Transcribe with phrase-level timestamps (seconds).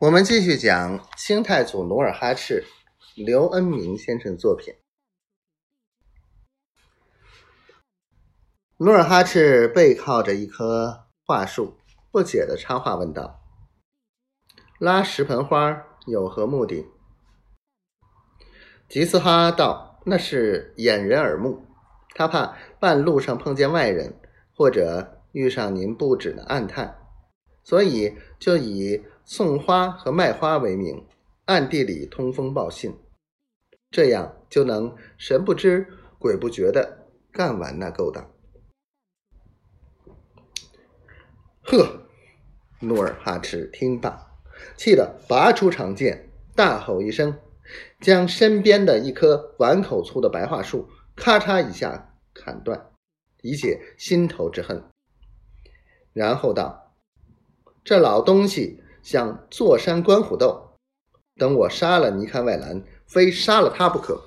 [0.00, 2.64] 我们继续讲清太祖努尔哈赤，
[3.14, 4.72] 刘恩明先生作品。
[8.78, 11.76] 努尔哈赤背靠着一棵桦树，
[12.10, 13.42] 不解的插话问道
[14.80, 16.86] ：“拉十盆花有何目的？”
[18.88, 21.66] 吉斯哈道：“那是掩人耳目，
[22.14, 24.18] 他怕半路上碰见外人，
[24.56, 26.96] 或者遇上您不止的暗探，
[27.62, 31.06] 所以就以。”送花和卖花为名，
[31.44, 32.98] 暗地里通风报信，
[33.88, 35.86] 这样就能神不知
[36.18, 38.28] 鬼不觉的干完那勾当。
[41.62, 42.08] 呵，
[42.80, 44.32] 努尔哈赤听罢，
[44.76, 47.38] 气得拔出长剑，大吼一声，
[48.00, 52.90] 将身边的一棵碗口粗的白桦树咔嚓一下砍断，
[53.42, 54.82] 以解心头之恨。
[56.12, 56.96] 然后道
[57.84, 60.72] ：“这老东西。”想坐山观虎斗，
[61.36, 64.22] 等我杀了尼堪外兰，非杀了他不可。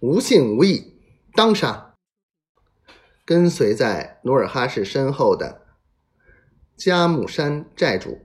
[0.00, 1.00] 无信无义，
[1.34, 1.94] 当杀！
[3.24, 5.62] 跟随在努尔哈赤身后的
[6.76, 8.18] 佳木山寨主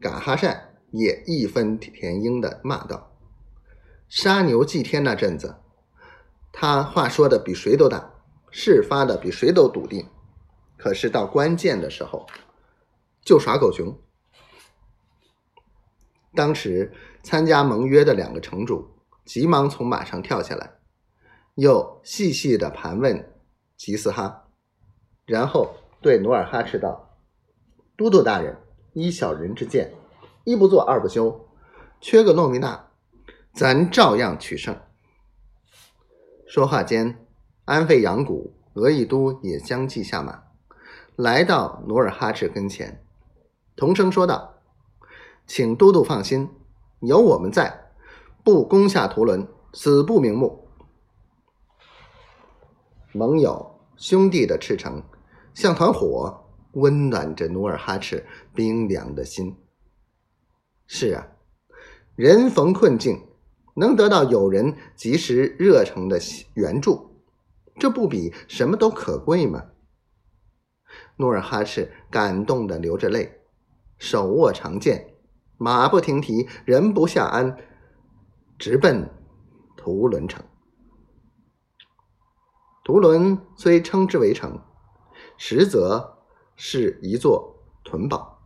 [0.00, 3.12] 嘎哈善也义愤填膺的骂道
[4.08, 5.56] ：“杀牛祭天那阵子，
[6.50, 8.10] 他话说的比谁都大，
[8.50, 10.08] 事发的比谁都笃定。
[10.78, 12.26] 可是到关键的时候。”
[13.28, 13.94] 就耍狗熊。
[16.34, 18.88] 当时参加盟约的两个城主
[19.26, 20.78] 急忙从马上跳下来，
[21.54, 23.30] 又细细的盘问
[23.76, 24.48] 吉斯哈，
[25.26, 27.18] 然后对努尔哈赤道
[27.98, 28.56] ：“都督大人，
[28.94, 29.92] 依小人之见，
[30.44, 31.50] 一不做二不休，
[32.00, 32.88] 缺个诺米娜，
[33.52, 34.74] 咱照样取胜。”
[36.48, 37.26] 说话间，
[37.66, 40.44] 安费扬古、额亦都也相继下马，
[41.14, 43.04] 来到努尔哈赤跟前。
[43.78, 44.56] 同声说道
[45.46, 46.50] ：“请都督放心，
[46.98, 47.92] 有我们在，
[48.42, 50.68] 不攻下图伦，死不瞑目。”
[53.14, 55.04] 盟友兄弟的赤诚，
[55.54, 59.56] 像团火，温暖着努尔哈赤冰凉的心。
[60.88, 61.28] 是啊，
[62.16, 63.28] 人逢困境，
[63.76, 66.18] 能得到友人及时热诚的
[66.54, 67.22] 援助，
[67.78, 69.66] 这不比什么都可贵吗？
[71.18, 73.36] 努尔哈赤感动的流着泪。
[73.98, 75.14] 手握长剑，
[75.56, 77.56] 马不停蹄，人不下鞍，
[78.58, 79.10] 直奔
[79.76, 80.44] 图伦城。
[82.84, 84.60] 图伦虽称之为城，
[85.36, 86.18] 实则
[86.56, 88.38] 是一座屯堡。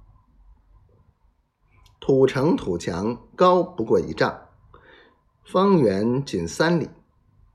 [2.00, 4.48] 土城土墙高不过一丈，
[5.44, 6.90] 方圆仅三里。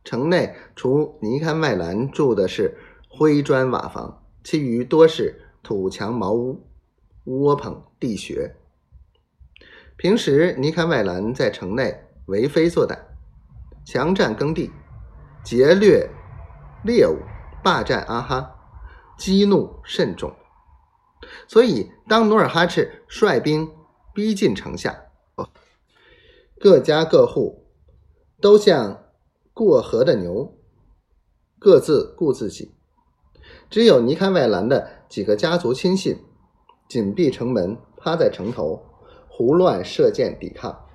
[0.03, 2.77] 城内除泥堪外栏住的是
[3.09, 6.66] 灰砖瓦房，其余多是土墙茅屋。
[7.27, 8.55] 窝棚地穴，
[9.97, 12.97] 平时尼堪外兰在城内为非作歹，
[13.85, 14.71] 强占耕地，
[15.43, 16.09] 劫掠
[16.85, 17.17] 猎物，
[17.61, 18.55] 霸占阿哈，
[19.17, 20.33] 激怒甚重。
[21.49, 23.69] 所以，当努尔哈赤率兵
[24.13, 25.07] 逼近城下，
[26.57, 27.67] 各家各户
[28.39, 29.03] 都像
[29.51, 30.57] 过河的牛，
[31.59, 32.73] 各自顾自己，
[33.69, 36.23] 只有尼堪外兰的几个家族亲信。
[36.87, 38.81] 紧闭城门，趴在城头，
[39.27, 40.86] 胡乱射箭抵抗。